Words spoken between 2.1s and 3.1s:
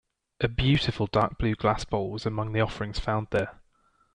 among the offerings